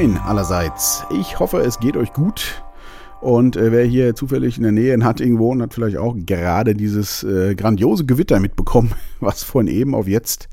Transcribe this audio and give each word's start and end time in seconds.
Moin 0.00 0.16
allerseits. 0.16 1.04
Ich 1.10 1.40
hoffe, 1.40 1.58
es 1.58 1.78
geht 1.78 1.94
euch 1.94 2.14
gut. 2.14 2.64
Und 3.20 3.56
äh, 3.56 3.70
wer 3.70 3.84
hier 3.84 4.14
zufällig 4.14 4.56
in 4.56 4.62
der 4.62 4.72
Nähe 4.72 4.94
in 4.94 5.04
Hatting 5.04 5.38
wohnt, 5.38 5.60
hat 5.60 5.74
vielleicht 5.74 5.98
auch 5.98 6.16
gerade 6.16 6.74
dieses 6.74 7.22
äh, 7.22 7.54
grandiose 7.54 8.06
Gewitter 8.06 8.40
mitbekommen, 8.40 8.94
was 9.20 9.42
von 9.42 9.66
eben 9.66 9.94
auf 9.94 10.08
jetzt 10.08 10.48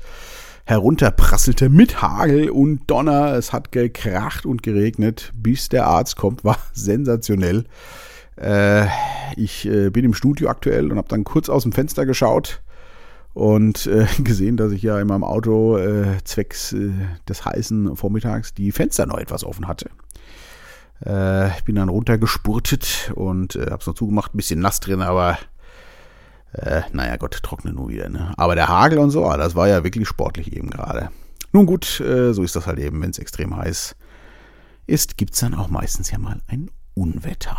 herunterprasselte 0.66 1.70
mit 1.70 2.02
Hagel 2.02 2.50
und 2.50 2.90
Donner. 2.90 3.36
Es 3.36 3.54
hat 3.54 3.72
gekracht 3.72 4.44
und 4.44 4.62
geregnet, 4.62 5.32
bis 5.34 5.70
der 5.70 5.86
Arzt 5.86 6.18
kommt. 6.18 6.44
War 6.44 6.58
sensationell. 6.74 7.64
Äh, 8.36 8.84
ich 9.34 9.66
äh, 9.66 9.88
bin 9.88 10.04
im 10.04 10.12
Studio 10.12 10.50
aktuell 10.50 10.92
und 10.92 10.98
habe 10.98 11.08
dann 11.08 11.24
kurz 11.24 11.48
aus 11.48 11.62
dem 11.62 11.72
Fenster 11.72 12.04
geschaut 12.04 12.60
und 13.38 13.86
äh, 13.86 14.06
gesehen, 14.22 14.56
dass 14.56 14.72
ich 14.72 14.82
ja 14.82 15.00
in 15.00 15.06
meinem 15.06 15.22
Auto 15.22 15.78
äh, 15.78 16.18
zwecks 16.24 16.72
äh, 16.72 16.90
des 17.28 17.44
heißen 17.44 17.94
Vormittags 17.94 18.52
die 18.52 18.72
Fenster 18.72 19.06
noch 19.06 19.18
etwas 19.18 19.44
offen 19.44 19.68
hatte. 19.68 19.90
Äh, 21.06 21.56
ich 21.56 21.62
bin 21.64 21.76
dann 21.76 21.88
runtergespurtet 21.88 23.12
und 23.14 23.54
äh, 23.54 23.66
habe 23.66 23.78
es 23.78 23.86
noch 23.86 23.94
zugemacht, 23.94 24.34
ein 24.34 24.38
bisschen 24.38 24.58
nass 24.58 24.80
drin, 24.80 25.02
aber 25.02 25.38
äh, 26.52 26.82
naja 26.92 27.16
Gott, 27.16 27.38
trockne 27.42 27.72
nur 27.72 27.88
wieder. 27.88 28.08
Ne? 28.08 28.32
Aber 28.36 28.56
der 28.56 28.66
Hagel 28.66 28.98
und 28.98 29.10
so, 29.10 29.24
ah, 29.24 29.36
das 29.36 29.54
war 29.54 29.68
ja 29.68 29.84
wirklich 29.84 30.08
sportlich 30.08 30.56
eben 30.56 30.68
gerade. 30.68 31.10
Nun 31.52 31.66
gut, 31.66 32.00
äh, 32.00 32.32
so 32.32 32.42
ist 32.42 32.56
das 32.56 32.66
halt 32.66 32.80
eben, 32.80 33.00
wenn 33.00 33.10
es 33.10 33.18
extrem 33.18 33.56
heiß 33.56 33.94
ist, 34.88 35.16
gibt 35.16 35.34
es 35.34 35.40
dann 35.40 35.54
auch 35.54 35.68
meistens 35.68 36.10
ja 36.10 36.18
mal 36.18 36.40
ein 36.48 36.70
Unwetter. 36.94 37.56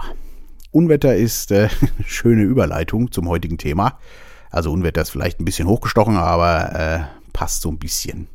Unwetter 0.72 1.16
ist 1.16 1.52
äh, 1.52 1.70
schöne 2.06 2.44
Überleitung 2.44 3.14
zum 3.14 3.30
heutigen 3.30 3.58
Thema. 3.58 3.98
Also 4.50 4.72
Unwetter 4.72 5.02
ist 5.02 5.10
vielleicht 5.12 5.40
ein 5.40 5.46
bisschen 5.46 5.68
hochgestochen, 5.68 6.18
aber 6.18 6.76
äh, 6.76 7.00
passt 7.34 7.62
so 7.62 7.70
ein 7.70 7.78
bisschen. 7.78 8.28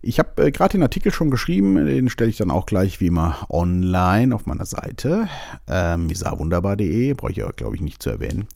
Ich 0.00 0.18
habe 0.18 0.46
äh, 0.46 0.50
gerade 0.50 0.72
den 0.72 0.82
Artikel 0.82 1.12
schon 1.12 1.30
geschrieben, 1.30 1.86
den 1.86 2.08
stelle 2.08 2.30
ich 2.30 2.36
dann 2.36 2.50
auch 2.50 2.66
gleich 2.66 3.00
wie 3.00 3.08
immer 3.08 3.46
online 3.48 4.34
auf 4.34 4.46
meiner 4.46 4.66
Seite, 4.66 5.28
ähm, 5.66 6.06
misawunderbar.de, 6.06 7.14
brauche 7.14 7.32
ich 7.32 7.42
aber 7.42 7.52
glaube 7.52 7.76
ich 7.76 7.82
nicht 7.82 8.02
zu 8.02 8.10
erwähnen. 8.10 8.46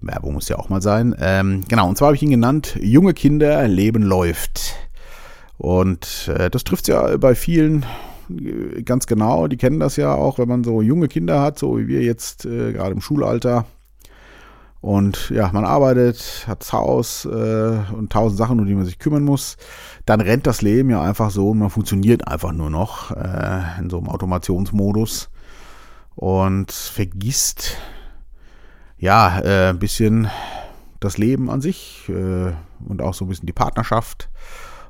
Werbung 0.00 0.34
muss 0.34 0.48
ja 0.48 0.58
auch 0.58 0.68
mal 0.68 0.82
sein. 0.82 1.14
Ähm, 1.20 1.62
genau, 1.68 1.88
und 1.88 1.96
zwar 1.96 2.06
habe 2.06 2.16
ich 2.16 2.22
ihn 2.22 2.30
genannt, 2.30 2.76
junge 2.80 3.14
Kinder, 3.14 3.68
Leben 3.68 4.02
läuft. 4.02 4.74
Und 5.58 6.28
äh, 6.36 6.50
das 6.50 6.64
trifft 6.64 6.88
ja 6.88 7.16
bei 7.18 7.36
vielen 7.36 7.86
äh, 8.28 8.82
ganz 8.82 9.06
genau, 9.06 9.46
die 9.46 9.56
kennen 9.56 9.78
das 9.78 9.96
ja 9.96 10.14
auch, 10.14 10.38
wenn 10.38 10.48
man 10.48 10.64
so 10.64 10.82
junge 10.82 11.08
Kinder 11.08 11.40
hat, 11.40 11.58
so 11.58 11.78
wie 11.78 11.86
wir 11.86 12.02
jetzt 12.02 12.44
äh, 12.44 12.72
gerade 12.72 12.92
im 12.92 13.00
Schulalter, 13.00 13.66
und 14.82 15.30
ja, 15.30 15.48
man 15.52 15.64
arbeitet, 15.64 16.44
hat 16.48 16.60
das 16.60 16.72
Haus 16.72 17.24
äh, 17.24 17.78
und 17.92 18.12
tausend 18.12 18.36
Sachen, 18.36 18.58
um 18.58 18.66
die 18.66 18.74
man 18.74 18.84
sich 18.84 18.98
kümmern 18.98 19.22
muss. 19.22 19.56
Dann 20.06 20.20
rennt 20.20 20.44
das 20.44 20.60
Leben 20.60 20.90
ja 20.90 21.00
einfach 21.00 21.30
so 21.30 21.50
und 21.50 21.60
man 21.60 21.70
funktioniert 21.70 22.26
einfach 22.26 22.50
nur 22.50 22.68
noch 22.68 23.12
äh, 23.12 23.62
in 23.78 23.90
so 23.90 23.98
einem 23.98 24.08
Automationsmodus 24.08 25.30
und 26.16 26.72
vergisst 26.72 27.76
ja 28.98 29.38
äh, 29.38 29.70
ein 29.70 29.78
bisschen 29.78 30.28
das 30.98 31.16
Leben 31.16 31.48
an 31.48 31.60
sich 31.60 32.08
äh, 32.08 32.52
und 32.84 33.02
auch 33.02 33.14
so 33.14 33.24
ein 33.24 33.28
bisschen 33.28 33.46
die 33.46 33.52
Partnerschaft 33.52 34.30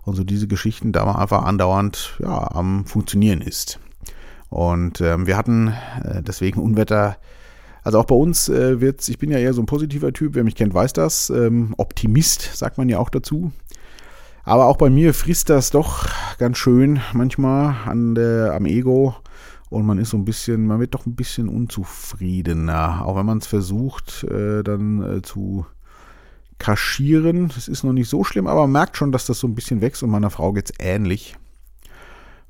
und 0.05 0.15
so 0.15 0.25
diese 0.25 0.49
Geschichten, 0.49 0.93
da 0.93 1.05
man 1.05 1.17
einfach 1.17 1.45
andauernd 1.45 2.19
ja 2.19 2.51
am 2.53 2.87
Funktionieren 2.87 3.43
ist. 3.43 3.79
Und 4.49 5.03
ähm, 5.03 5.27
wir 5.27 5.37
hatten 5.37 5.69
äh, 6.03 6.23
deswegen 6.23 6.63
Unwetter 6.63 7.19
also 7.83 7.99
auch 7.99 8.05
bei 8.05 8.15
uns 8.15 8.49
äh, 8.49 8.81
wird 8.81 9.09
ich 9.09 9.19
bin 9.19 9.31
ja 9.31 9.39
eher 9.39 9.55
so 9.55 9.63
ein 9.63 9.67
positiver 9.67 10.13
Typ, 10.13 10.35
wer 10.35 10.45
mich 10.45 10.55
kennt, 10.55 10.75
weiß 10.75 10.93
das. 10.93 11.31
Ähm, 11.31 11.75
Optimist, 11.79 12.57
sagt 12.57 12.79
man 12.79 12.89
ja 12.89 12.99
auch 12.99 13.11
dazu. 13.11 13.53
Aber 14.45 14.67
auch 14.67 14.77
bei 14.77 14.91
mir 14.91 15.15
frisst 15.15 15.51
das 15.51 15.71
doch 15.71 16.07
ganz 16.39 16.59
schön 16.59 17.01
manchmal 17.13 17.77
an 17.87 18.15
der, 18.15 18.55
am 18.55 18.67
Ego. 18.67 19.15
Und 19.71 19.87
man 19.87 19.99
ist 19.99 20.11
so 20.11 20.19
ein 20.19 20.25
bisschen, 20.25 20.67
man 20.67 20.81
wird 20.81 20.95
doch 20.95 21.07
ein 21.07 21.15
bisschen 21.15 21.49
unzufriedener. 21.49 23.07
Auch 23.07 23.17
wenn 23.17 23.25
man 23.25 23.39
es 23.39 23.47
versucht, 23.47 24.25
äh, 24.25 24.63
dann 24.63 25.19
äh, 25.19 25.23
zu 25.23 25.65
kaschieren. 26.59 27.49
Das 27.49 27.69
ist 27.69 27.83
noch 27.83 27.93
nicht 27.93 28.09
so 28.09 28.23
schlimm, 28.23 28.47
aber 28.47 28.63
man 28.63 28.73
merkt 28.73 28.97
schon, 28.97 29.13
dass 29.13 29.27
das 29.27 29.39
so 29.39 29.49
ein 29.49 29.55
bisschen 29.55 29.81
wächst 29.81 30.03
und 30.03 30.11
meiner 30.11 30.31
Frau 30.31 30.53
geht 30.53 30.71
es 30.71 30.77
ähnlich. 30.79 31.37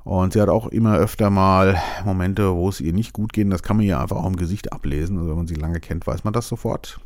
Und 0.03 0.33
sie 0.33 0.41
hat 0.41 0.49
auch 0.49 0.67
immer 0.67 0.97
öfter 0.97 1.29
mal 1.29 1.81
Momente, 2.03 2.53
wo 2.53 2.67
es 2.67 2.81
ihr 2.81 2.91
nicht 2.91 3.13
gut 3.13 3.31
geht. 3.31 3.51
Das 3.51 3.63
kann 3.63 3.77
man 3.77 3.85
ihr 3.85 3.99
einfach 3.99 4.17
auch 4.17 4.27
im 4.27 4.35
Gesicht 4.35 4.73
ablesen. 4.73 5.17
Also 5.17 5.29
wenn 5.29 5.37
man 5.37 5.47
sie 5.47 5.55
lange 5.55 5.79
kennt, 5.79 6.05
weiß 6.05 6.25
man 6.25 6.33
das 6.33 6.47
sofort. 6.47 6.99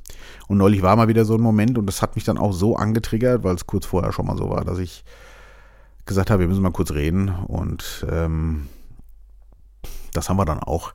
Und 0.47 0.57
neulich 0.57 0.81
war 0.81 0.95
mal 0.95 1.07
wieder 1.07 1.23
so 1.23 1.35
ein 1.35 1.41
Moment 1.41 1.77
und 1.77 1.85
das 1.85 2.01
hat 2.01 2.15
mich 2.15 2.25
dann 2.25 2.39
auch 2.39 2.53
so 2.53 2.75
angetriggert, 2.75 3.43
weil 3.43 3.55
es 3.55 3.67
kurz 3.67 3.85
vorher 3.85 4.11
schon 4.11 4.25
mal 4.25 4.37
so 4.37 4.49
war, 4.49 4.65
dass 4.65 4.79
ich 4.79 5.05
gesagt 6.05 6.31
habe, 6.31 6.39
wir 6.39 6.47
müssen 6.47 6.63
mal 6.63 6.71
kurz 6.71 6.91
reden. 6.91 7.29
Und 7.29 8.05
ähm, 8.09 8.67
das 10.13 10.29
haben 10.29 10.37
wir 10.37 10.45
dann 10.45 10.59
auch 10.59 10.93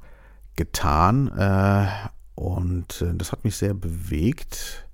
getan. 0.56 1.28
Äh, 1.28 1.86
und 2.34 3.02
äh, 3.02 3.14
das 3.14 3.30
hat 3.30 3.44
mich 3.44 3.56
sehr 3.56 3.74
bewegt. 3.74 4.88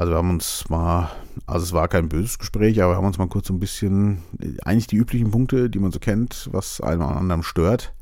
Also 0.00 0.12
wir 0.12 0.16
haben 0.16 0.30
uns 0.30 0.66
mal, 0.70 1.10
also 1.46 1.62
es 1.62 1.74
war 1.74 1.86
kein 1.86 2.08
böses 2.08 2.38
Gespräch, 2.38 2.82
aber 2.82 2.94
wir 2.94 2.96
haben 2.96 3.04
uns 3.04 3.18
mal 3.18 3.28
kurz 3.28 3.48
so 3.48 3.52
ein 3.52 3.60
bisschen, 3.60 4.22
eigentlich 4.64 4.86
die 4.86 4.96
üblichen 4.96 5.30
Punkte, 5.30 5.68
die 5.68 5.78
man 5.78 5.92
so 5.92 5.98
kennt, 5.98 6.48
was 6.52 6.80
einem 6.80 7.02
an 7.02 7.18
anderem 7.18 7.42
stört. 7.42 7.92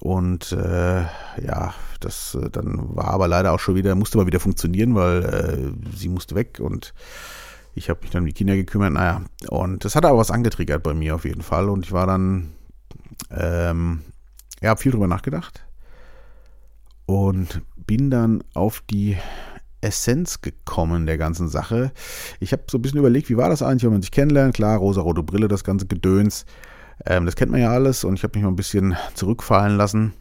Und 0.00 0.50
äh, 0.50 1.02
ja, 1.02 1.74
das 2.00 2.34
äh, 2.34 2.50
dann 2.50 2.96
war 2.96 3.06
aber 3.10 3.28
leider 3.28 3.52
auch 3.52 3.60
schon 3.60 3.76
wieder, 3.76 3.94
musste 3.94 4.18
mal 4.18 4.26
wieder 4.26 4.40
funktionieren, 4.40 4.96
weil 4.96 5.22
äh, 5.22 5.96
sie 5.96 6.08
musste 6.08 6.34
weg 6.34 6.58
und 6.58 6.92
ich 7.76 7.88
habe 7.88 8.00
mich 8.00 8.10
dann 8.10 8.22
um 8.22 8.26
die 8.26 8.32
Kinder 8.32 8.56
gekümmert. 8.56 8.94
Naja, 8.94 9.22
und 9.48 9.84
das 9.84 9.94
hat 9.94 10.04
aber 10.04 10.18
was 10.18 10.32
angetriggert 10.32 10.82
bei 10.82 10.92
mir 10.92 11.14
auf 11.14 11.24
jeden 11.24 11.42
Fall. 11.42 11.68
Und 11.68 11.86
ich 11.86 11.92
war 11.92 12.08
dann, 12.08 12.50
ähm, 13.30 14.00
ja, 14.60 14.70
habe 14.70 14.80
viel 14.80 14.90
drüber 14.90 15.06
nachgedacht 15.06 15.64
und 17.06 17.62
bin 17.76 18.10
dann 18.10 18.42
auf 18.54 18.82
die 18.90 19.16
Essenz 19.82 20.40
gekommen 20.40 21.06
der 21.06 21.18
ganzen 21.18 21.48
Sache. 21.48 21.92
Ich 22.40 22.52
habe 22.52 22.62
so 22.70 22.78
ein 22.78 22.82
bisschen 22.82 22.98
überlegt, 22.98 23.28
wie 23.28 23.36
war 23.36 23.48
das 23.48 23.62
eigentlich, 23.62 23.84
wenn 23.84 23.92
man 23.92 24.02
sich 24.02 24.10
kennenlernt? 24.10 24.54
Klar, 24.54 24.78
rosa-rote 24.78 25.22
Brille, 25.22 25.48
das 25.48 25.64
ganze 25.64 25.86
Gedöns. 25.86 26.46
Ähm, 27.04 27.26
das 27.26 27.36
kennt 27.36 27.50
man 27.50 27.60
ja 27.60 27.70
alles 27.70 28.04
und 28.04 28.14
ich 28.14 28.22
habe 28.22 28.38
mich 28.38 28.44
mal 28.44 28.50
ein 28.50 28.56
bisschen 28.56 28.96
zurückfallen 29.14 29.76
lassen. 29.76 30.12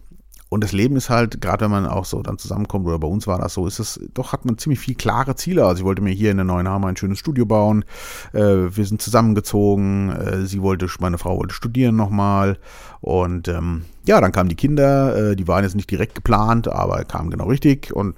Und 0.54 0.66
das 0.66 0.74
Leben 0.74 0.98
ist 0.98 1.10
halt, 1.10 1.40
gerade 1.40 1.64
wenn 1.64 1.72
man 1.72 1.86
auch 1.86 2.04
so 2.04 2.22
dann 2.22 2.38
zusammenkommt, 2.38 2.86
oder 2.86 3.00
bei 3.00 3.08
uns 3.08 3.26
war 3.26 3.40
das 3.40 3.54
so, 3.54 3.68
ist 3.68 3.80
es, 3.80 4.02
doch 4.14 4.34
hat 4.34 4.44
man 4.44 4.58
ziemlich 4.58 4.82
viel 4.82 4.96
klare 4.96 5.38
Ziele. 5.38 5.66
Also 5.66 5.80
ich 5.80 5.86
wollte 5.86 6.02
mir 6.02 6.12
hier 6.12 6.30
in 6.30 6.36
der 6.36 6.44
neuen 6.44 6.68
Hammer 6.68 6.88
ein 6.88 6.98
schönes 6.98 7.20
Studio 7.20 7.46
bauen. 7.46 7.86
Äh, 8.34 8.76
wir 8.76 8.86
sind 8.86 9.02
zusammengezogen. 9.02 10.10
Äh, 10.10 10.46
sie 10.46 10.62
wollte, 10.62 10.88
meine 11.00 11.18
Frau 11.18 11.38
wollte 11.38 11.56
studieren 11.56 11.96
nochmal. 11.96 12.58
Und 13.00 13.48
ähm, 13.48 13.86
ja, 14.06 14.20
dann 14.20 14.34
kamen 14.34 14.50
die 14.50 14.58
Kinder, 14.58 15.32
äh, 15.32 15.36
die 15.38 15.48
waren 15.48 15.64
jetzt 15.64 15.76
nicht 15.76 15.90
direkt 15.90 16.16
geplant, 16.16 16.68
aber 16.68 17.06
kamen 17.06 17.30
genau 17.30 17.46
richtig. 17.46 17.96
Und 17.96 18.16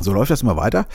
so 0.00 0.12
läuft 0.12 0.30
das 0.30 0.42
immer 0.42 0.56
weiter. 0.56 0.86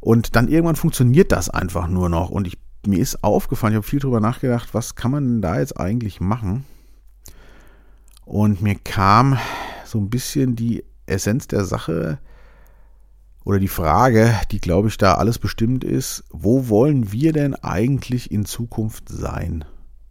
Und 0.00 0.34
dann 0.36 0.48
irgendwann 0.48 0.76
funktioniert 0.76 1.32
das 1.32 1.50
einfach 1.50 1.88
nur 1.88 2.08
noch. 2.08 2.30
Und 2.30 2.46
ich, 2.46 2.58
mir 2.86 2.98
ist 2.98 3.22
aufgefallen, 3.22 3.74
ich 3.74 3.76
habe 3.76 3.86
viel 3.86 4.00
drüber 4.00 4.20
nachgedacht, 4.20 4.70
was 4.72 4.94
kann 4.94 5.10
man 5.10 5.24
denn 5.24 5.42
da 5.42 5.58
jetzt 5.58 5.78
eigentlich 5.78 6.20
machen? 6.20 6.64
Und 8.24 8.62
mir 8.62 8.76
kam 8.76 9.38
so 9.84 9.98
ein 9.98 10.08
bisschen 10.08 10.56
die 10.56 10.84
Essenz 11.06 11.48
der 11.48 11.64
Sache 11.64 12.18
oder 13.44 13.58
die 13.58 13.68
Frage, 13.68 14.34
die 14.50 14.60
glaube 14.60 14.88
ich 14.88 14.98
da 14.98 15.14
alles 15.14 15.38
bestimmt 15.38 15.82
ist, 15.82 16.24
wo 16.30 16.68
wollen 16.68 17.12
wir 17.12 17.32
denn 17.32 17.54
eigentlich 17.54 18.30
in 18.30 18.44
Zukunft 18.44 19.08
sein? 19.08 19.64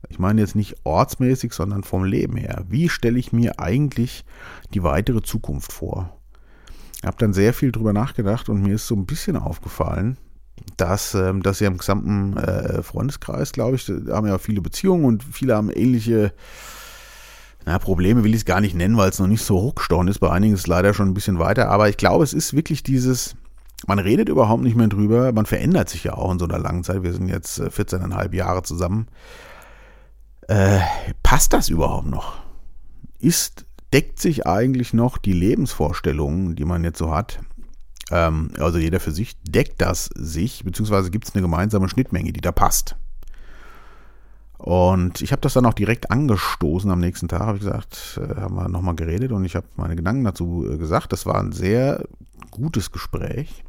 Ich 0.09 0.19
meine 0.19 0.41
jetzt 0.41 0.55
nicht 0.55 0.85
ortsmäßig, 0.85 1.53
sondern 1.53 1.83
vom 1.83 2.03
Leben 2.03 2.35
her. 2.35 2.65
Wie 2.67 2.89
stelle 2.89 3.19
ich 3.19 3.31
mir 3.31 3.59
eigentlich 3.59 4.25
die 4.73 4.83
weitere 4.83 5.21
Zukunft 5.21 5.71
vor? 5.71 6.18
Habe 7.05 7.17
dann 7.17 7.33
sehr 7.33 7.53
viel 7.53 7.71
drüber 7.71 7.93
nachgedacht 7.93 8.49
und 8.49 8.61
mir 8.61 8.75
ist 8.75 8.87
so 8.87 8.95
ein 8.95 9.05
bisschen 9.05 9.37
aufgefallen, 9.37 10.17
dass, 10.77 11.13
ähm, 11.13 11.41
dass 11.41 11.59
ja 11.59 11.67
im 11.67 11.77
gesamten 11.77 12.37
äh, 12.37 12.83
Freundeskreis, 12.83 13.51
glaube 13.51 13.75
ich, 13.77 13.87
haben 14.09 14.27
ja 14.27 14.37
viele 14.37 14.61
Beziehungen 14.61 15.05
und 15.05 15.23
viele 15.23 15.55
haben 15.55 15.69
ähnliche 15.69 16.33
na, 17.65 17.77
Probleme, 17.79 18.23
will 18.23 18.31
ich 18.33 18.41
es 18.41 18.45
gar 18.45 18.61
nicht 18.61 18.75
nennen, 18.75 18.97
weil 18.97 19.09
es 19.09 19.19
noch 19.19 19.27
nicht 19.27 19.43
so 19.43 19.61
hochgestochen 19.61 20.07
ist. 20.07 20.19
Bei 20.19 20.31
einigen 20.31 20.53
ist 20.53 20.61
es 20.61 20.67
leider 20.67 20.93
schon 20.93 21.09
ein 21.09 21.13
bisschen 21.13 21.39
weiter, 21.39 21.69
aber 21.69 21.89
ich 21.89 21.97
glaube, 21.97 22.23
es 22.23 22.33
ist 22.33 22.53
wirklich 22.53 22.83
dieses, 22.83 23.35
man 23.87 23.99
redet 23.99 24.29
überhaupt 24.29 24.63
nicht 24.63 24.75
mehr 24.75 24.87
drüber, 24.87 25.31
man 25.31 25.45
verändert 25.45 25.89
sich 25.89 26.03
ja 26.03 26.13
auch 26.13 26.31
in 26.31 26.39
so 26.39 26.45
einer 26.45 26.59
langen 26.59 26.83
Zeit. 26.83 27.03
Wir 27.03 27.13
sind 27.13 27.27
jetzt 27.27 27.61
14,5 27.61 28.31
äh, 28.31 28.35
Jahre 28.35 28.63
zusammen. 28.63 29.07
Äh, 30.47 30.79
passt 31.21 31.53
das 31.53 31.69
überhaupt 31.69 32.07
noch? 32.07 32.39
Ist 33.19 33.65
deckt 33.93 34.19
sich 34.19 34.45
eigentlich 34.45 34.93
noch 34.93 35.17
die 35.17 35.33
Lebensvorstellungen, 35.33 36.55
die 36.55 36.65
man 36.65 36.83
jetzt 36.83 36.99
so 36.99 37.11
hat, 37.11 37.39
ähm, 38.11 38.51
also 38.59 38.77
jeder 38.77 38.99
für 38.99 39.11
sich, 39.11 39.41
deckt 39.43 39.81
das 39.81 40.09
sich, 40.15 40.63
beziehungsweise 40.63 41.11
gibt 41.11 41.27
es 41.27 41.35
eine 41.35 41.41
gemeinsame 41.41 41.89
Schnittmenge, 41.89 42.33
die 42.33 42.41
da 42.41 42.51
passt. 42.51 42.95
Und 44.57 45.21
ich 45.21 45.31
habe 45.31 45.41
das 45.41 45.53
dann 45.53 45.65
auch 45.65 45.73
direkt 45.73 46.11
angestoßen 46.11 46.91
am 46.91 46.99
nächsten 46.99 47.29
Tag, 47.29 47.41
habe 47.41 47.57
ich 47.57 47.63
gesagt, 47.63 48.19
äh, 48.21 48.41
haben 48.41 48.55
wir 48.55 48.67
nochmal 48.67 48.95
geredet 48.95 49.31
und 49.31 49.45
ich 49.45 49.55
habe 49.55 49.67
meine 49.77 49.95
Gedanken 49.95 50.25
dazu 50.25 50.67
äh, 50.69 50.77
gesagt. 50.77 51.13
Das 51.13 51.25
war 51.25 51.39
ein 51.39 51.53
sehr 51.53 52.03
gutes 52.51 52.91
Gespräch. 52.91 53.63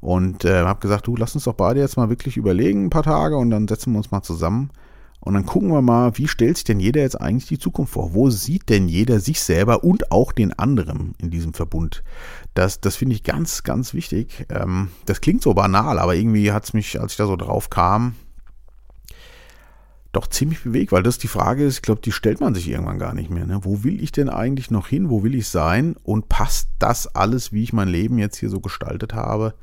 Und 0.00 0.44
äh, 0.44 0.62
habe 0.62 0.80
gesagt, 0.80 1.06
du, 1.06 1.16
lass 1.16 1.34
uns 1.34 1.44
doch 1.44 1.54
beide 1.54 1.80
jetzt 1.80 1.96
mal 1.96 2.08
wirklich 2.08 2.36
überlegen, 2.36 2.86
ein 2.86 2.90
paar 2.90 3.02
Tage 3.02 3.36
und 3.36 3.50
dann 3.50 3.66
setzen 3.66 3.92
wir 3.92 3.98
uns 3.98 4.10
mal 4.10 4.22
zusammen 4.22 4.70
Und 5.20 5.34
dann 5.34 5.46
gucken 5.46 5.70
wir 5.70 5.82
mal, 5.82 6.16
wie 6.16 6.28
stellt 6.28 6.56
sich 6.56 6.64
denn 6.64 6.80
jeder 6.80 7.00
jetzt 7.00 7.20
eigentlich 7.20 7.48
die 7.48 7.58
Zukunft 7.58 7.92
vor? 7.92 8.14
Wo 8.14 8.30
sieht 8.30 8.68
denn 8.68 8.88
jeder 8.88 9.20
sich 9.20 9.40
selber 9.42 9.82
und 9.84 10.12
auch 10.12 10.32
den 10.32 10.52
anderen 10.52 11.14
in 11.18 11.30
diesem 11.30 11.54
Verbund? 11.54 12.04
Das, 12.54 12.80
das 12.80 12.96
finde 12.96 13.16
ich 13.16 13.24
ganz, 13.24 13.64
ganz 13.64 13.94
wichtig. 13.94 14.46
Ähm, 14.48 14.90
das 15.06 15.20
klingt 15.20 15.42
so 15.42 15.54
banal, 15.54 15.98
aber 15.98 16.14
irgendwie 16.14 16.52
hat 16.52 16.64
es 16.64 16.72
mich, 16.72 17.00
als 17.00 17.12
ich 17.12 17.18
da 17.18 17.26
so 17.26 17.36
drauf 17.36 17.68
kam, 17.68 18.14
doch 20.12 20.26
ziemlich 20.28 20.62
bewegt, 20.62 20.92
weil 20.92 21.02
das 21.02 21.18
die 21.18 21.28
Frage 21.28 21.64
ist, 21.64 21.76
ich 21.76 21.82
glaube, 21.82 22.00
die 22.00 22.12
stellt 22.12 22.40
man 22.40 22.54
sich 22.54 22.68
irgendwann 22.68 22.98
gar 22.98 23.12
nicht 23.12 23.30
mehr. 23.30 23.44
Ne? 23.44 23.60
Wo 23.62 23.84
will 23.84 24.02
ich 24.02 24.12
denn 24.12 24.28
eigentlich 24.30 24.70
noch 24.70 24.88
hin? 24.88 25.10
Wo 25.10 25.22
will 25.22 25.34
ich 25.34 25.48
sein? 25.48 25.96
Und 26.02 26.28
passt 26.28 26.70
das 26.78 27.14
alles, 27.14 27.52
wie 27.52 27.62
ich 27.62 27.72
mein 27.72 27.88
Leben 27.88 28.18
jetzt 28.18 28.38
hier 28.38 28.50
so 28.50 28.60
gestaltet 28.60 29.14
habe? 29.14 29.54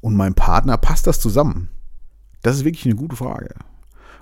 Und 0.00 0.16
mein 0.16 0.34
Partner, 0.34 0.78
passt 0.78 1.06
das 1.06 1.20
zusammen? 1.20 1.68
Das 2.42 2.56
ist 2.56 2.64
wirklich 2.64 2.86
eine 2.86 2.94
gute 2.94 3.16
Frage. 3.16 3.54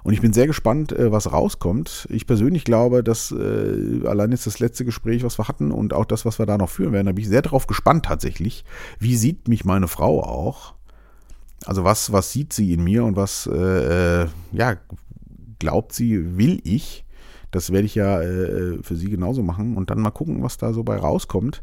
Und 0.04 0.12
ich 0.14 0.20
bin 0.20 0.32
sehr 0.32 0.46
gespannt, 0.46 0.92
äh, 0.92 1.12
was 1.12 1.32
rauskommt. 1.32 2.08
Ich 2.10 2.26
persönlich 2.26 2.64
glaube, 2.64 3.04
dass 3.04 3.32
äh, 3.32 4.06
allein 4.06 4.32
jetzt 4.32 4.46
das 4.46 4.58
letzte 4.58 4.84
Gespräch, 4.84 5.22
was 5.22 5.38
wir 5.38 5.48
hatten 5.48 5.70
und 5.70 5.92
auch 5.92 6.04
das, 6.04 6.24
was 6.24 6.38
wir 6.38 6.46
da 6.46 6.58
noch 6.58 6.70
führen 6.70 6.92
werden, 6.92 7.06
da 7.06 7.12
bin 7.12 7.22
ich 7.22 7.28
sehr 7.28 7.42
drauf 7.42 7.66
gespannt 7.66 8.06
tatsächlich. 8.06 8.64
Wie 8.98 9.16
sieht 9.16 9.48
mich 9.48 9.64
meine 9.64 9.88
Frau 9.88 10.22
auch? 10.22 10.74
Also 11.64 11.84
was, 11.84 12.12
was 12.12 12.32
sieht 12.32 12.52
sie 12.52 12.72
in 12.72 12.82
mir 12.82 13.04
und 13.04 13.16
was, 13.16 13.46
äh, 13.46 14.22
äh 14.22 14.26
ja, 14.52 14.76
glaubt 15.60 15.92
sie, 15.92 16.36
will 16.36 16.60
ich. 16.64 17.04
Das 17.52 17.70
werde 17.70 17.86
ich 17.86 17.94
ja 17.94 18.20
äh, 18.20 18.82
für 18.82 18.96
sie 18.96 19.10
genauso 19.10 19.42
machen 19.42 19.76
und 19.76 19.90
dann 19.90 20.00
mal 20.00 20.10
gucken, 20.10 20.42
was 20.42 20.56
da 20.56 20.72
so 20.72 20.82
bei 20.82 20.96
rauskommt. 20.96 21.62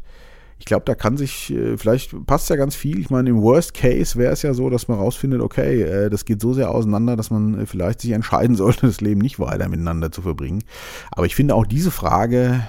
Ich 0.60 0.66
glaube, 0.66 0.84
da 0.84 0.94
kann 0.94 1.16
sich, 1.16 1.50
äh, 1.52 1.78
vielleicht 1.78 2.26
passt 2.26 2.50
ja 2.50 2.56
ganz 2.56 2.76
viel. 2.76 3.00
Ich 3.00 3.08
meine, 3.08 3.30
im 3.30 3.40
Worst 3.40 3.72
Case 3.72 4.18
wäre 4.18 4.34
es 4.34 4.42
ja 4.42 4.52
so, 4.52 4.68
dass 4.68 4.88
man 4.88 4.98
rausfindet, 4.98 5.40
okay, 5.40 5.80
äh, 5.80 6.10
das 6.10 6.26
geht 6.26 6.42
so 6.42 6.52
sehr 6.52 6.70
auseinander, 6.70 7.16
dass 7.16 7.30
man 7.30 7.60
äh, 7.60 7.66
vielleicht 7.66 8.02
sich 8.02 8.10
entscheiden 8.10 8.56
sollte, 8.56 8.86
das 8.86 9.00
Leben 9.00 9.22
nicht 9.22 9.40
weiter 9.40 9.68
miteinander 9.70 10.12
zu 10.12 10.20
verbringen. 10.20 10.62
Aber 11.10 11.24
ich 11.24 11.34
finde, 11.34 11.54
auch 11.54 11.64
diese 11.64 11.90
Frage 11.90 12.62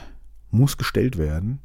muss 0.52 0.78
gestellt 0.78 1.18
werden. 1.18 1.60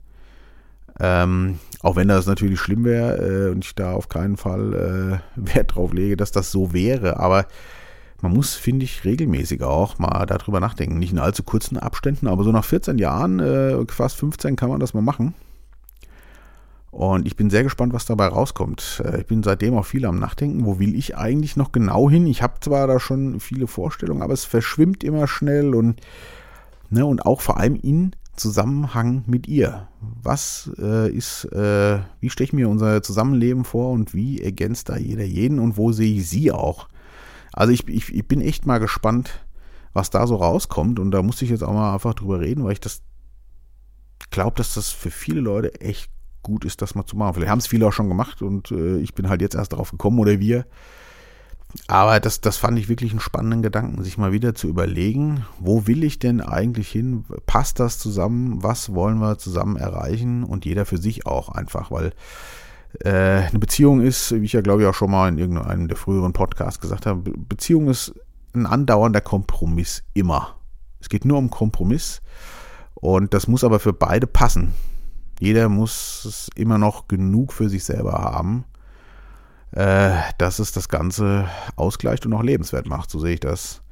Ähm, 0.99 1.61
auch 1.81 1.95
wenn 1.95 2.09
das 2.09 2.27
natürlich 2.27 2.59
schlimm 2.59 2.85
wäre 2.85 3.49
äh, 3.49 3.51
und 3.53 3.65
ich 3.65 3.77
da 3.77 3.93
auf 3.93 4.09
keinen 4.09 4.37
Fall 4.37 5.21
äh, 5.37 5.37
Wert 5.55 5.77
drauf 5.77 5.93
lege, 5.93 6.17
dass 6.17 6.33
das 6.33 6.51
so 6.51 6.73
wäre. 6.73 7.21
Aber 7.21 7.47
man 8.21 8.33
muss, 8.33 8.55
finde 8.55 8.85
ich, 8.85 9.05
regelmäßig 9.05 9.63
auch 9.63 10.01
mal 10.01 10.27
darüber 10.27 10.59
nachdenken. 10.59 10.99
Nicht 10.99 11.13
in 11.13 11.21
allzu 11.21 11.45
kurzen 11.45 11.77
Abständen, 11.77 12.27
aber 12.27 12.43
so 12.43 12.51
nach 12.51 12.65
14 12.65 12.99
Jahren, 12.99 13.39
äh, 13.39 13.77
fast 13.89 14.17
15 14.17 14.57
kann 14.57 14.71
man 14.71 14.81
das 14.81 14.93
mal 14.93 15.03
machen. 15.03 15.35
Und 16.97 17.27
ich 17.27 17.37
bin 17.37 17.51
sehr 17.51 17.63
gespannt, 17.63 17.93
was 17.93 18.07
dabei 18.07 18.29
rauskommt. 18.29 19.03
Äh, 19.05 19.21
ich 19.21 19.27
bin 19.27 19.43
seitdem 19.43 19.77
auch 19.77 19.85
viel 19.85 20.07
am 20.07 20.19
Nachdenken, 20.19 20.65
wo 20.65 20.79
will 20.79 20.95
ich 20.95 21.15
eigentlich 21.15 21.55
noch 21.55 21.71
genau 21.71 22.09
hin? 22.09 22.27
Ich 22.27 22.41
habe 22.41 22.59
zwar 22.61 22.87
da 22.87 22.99
schon 22.99 23.39
viele 23.39 23.67
Vorstellungen, 23.67 24.23
aber 24.23 24.33
es 24.33 24.47
verschwimmt 24.47 25.05
immer 25.05 25.29
schnell 25.29 25.75
und, 25.75 26.01
ne, 26.89 27.05
und 27.05 27.27
auch 27.27 27.43
vor 27.43 27.59
allem 27.59 27.77
in 27.77 28.17
Zusammenhang 28.35 29.25
mit 29.27 29.47
ihr. 29.47 29.89
Was 30.01 30.71
äh, 30.79 31.11
ist, 31.11 31.45
äh, 31.53 31.99
wie 32.21 32.31
stelle 32.31 32.47
ich 32.47 32.55
mir 32.55 32.67
unser 32.67 33.03
Zusammenleben 33.03 33.65
vor 33.65 33.93
und 33.93 34.15
wie 34.15 34.41
ergänzt 34.41 34.89
da 34.89 34.97
jeder 34.97 35.25
jeden 35.25 35.59
und 35.59 35.77
wo 35.77 35.93
sehe 35.93 36.17
ich 36.17 36.31
sie 36.31 36.51
auch? 36.51 36.89
Also 37.53 37.75
ich, 37.75 37.87
ich, 37.89 38.15
ich 38.15 38.27
bin 38.27 38.41
echt 38.41 38.65
mal 38.65 38.79
gespannt, 38.79 39.45
was 39.93 40.09
da 40.09 40.27
so 40.27 40.37
rauskommt. 40.37 40.99
Und 40.99 41.11
da 41.11 41.21
musste 41.21 41.45
ich 41.45 41.51
jetzt 41.51 41.63
auch 41.63 41.75
mal 41.75 41.93
einfach 41.93 42.15
drüber 42.15 42.41
reden, 42.41 42.65
weil 42.65 42.73
ich 42.73 42.81
das 42.81 43.03
glaube, 44.31 44.57
dass 44.57 44.73
das 44.73 44.89
für 44.89 45.11
viele 45.11 45.43
Leute 45.43 45.79
echt 45.83 46.11
gut 46.47 46.65
ist, 46.65 46.81
das 46.81 46.95
mal 46.95 47.05
zu 47.05 47.17
machen. 47.17 47.35
Vielleicht 47.35 47.51
haben 47.51 47.59
es 47.59 47.67
viele 47.67 47.87
auch 47.87 47.93
schon 47.93 48.09
gemacht 48.09 48.41
und 48.41 48.71
äh, 48.71 48.99
ich 48.99 49.15
bin 49.15 49.29
halt 49.29 49.43
jetzt 49.43 49.57
erst 49.57 49.73
darauf 49.73 49.91
gekommen 49.91 50.19
oder 50.19 50.39
wir. 50.39 50.65
Aber 51.89 52.21
das, 52.21 52.41
das 52.41 52.57
fand 52.57 52.79
ich 52.79 52.89
wirklich 52.89 53.11
einen 53.11 53.21
spannenden 53.21 53.61
Gedanken, 53.61 54.03
sich 54.03 54.17
mal 54.17 54.33
wieder 54.33 54.55
zu 54.55 54.69
überlegen, 54.69 55.45
wo 55.59 55.87
will 55.87 56.05
ich 56.05 56.19
denn 56.19 56.41
eigentlich 56.41 56.89
hin? 56.89 57.25
Passt 57.47 57.81
das 57.81 57.99
zusammen? 57.99 58.63
Was 58.63 58.95
wollen 58.95 59.19
wir 59.19 59.37
zusammen 59.39 59.77
erreichen? 59.77 60.45
Und 60.45 60.65
jeder 60.65 60.87
für 60.87 60.99
sich 60.99 61.27
auch 61.27 61.49
einfach, 61.49 61.91
weil 61.91 62.13
äh, 63.01 63.49
eine 63.49 63.59
Beziehung 63.59 64.01
ist, 64.01 64.33
wie 64.33 64.45
ich 64.45 64.53
ja 64.53 64.61
glaube 64.61 64.83
ich 64.83 64.89
auch 64.89 64.95
schon 64.95 65.11
mal 65.11 65.29
in 65.29 65.39
irgendeinem 65.39 65.89
der 65.89 65.97
früheren 65.97 66.33
Podcasts 66.33 66.81
gesagt 66.81 67.05
habe, 67.05 67.31
Beziehung 67.37 67.89
ist 67.89 68.15
ein 68.55 68.67
andauernder 68.67 69.21
Kompromiss 69.21 70.03
immer. 70.15 70.57
Es 71.01 71.09
geht 71.09 71.25
nur 71.25 71.39
um 71.39 71.51
Kompromiss 71.51 72.23
und 72.95 73.35
das 73.35 73.49
muss 73.49 73.65
aber 73.65 73.81
für 73.81 73.93
beide 73.93 74.27
passen. 74.27 74.73
Jeder 75.39 75.69
muss 75.69 76.51
immer 76.55 76.79
noch 76.79 77.09
genug 77.09 77.53
für 77.53 77.69
sich 77.69 77.85
selber 77.85 78.13
haben, 78.13 78.65
äh, 79.73 80.13
dass 80.39 80.59
es 80.59 80.73
das 80.73 80.89
Ganze 80.89 81.49
ausgleicht 81.77 82.27
und 82.27 82.33
auch 82.33 82.43
lebenswert 82.43 82.87
macht. 82.87 83.11
So 83.11 83.19
sehe 83.19 83.35
ich 83.35 83.41
das. 83.41 83.83